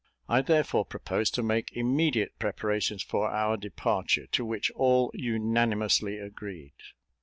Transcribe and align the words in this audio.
I 0.27 0.41
therefore 0.41 0.83
proposed 0.85 1.35
to 1.35 1.43
make 1.43 1.73
immediate 1.77 2.39
preparations 2.39 3.03
for 3.03 3.29
our 3.29 3.55
departure, 3.55 4.25
to 4.31 4.43
which 4.43 4.71
all 4.71 5.11
unanimously 5.13 6.17
agreed. 6.17 6.73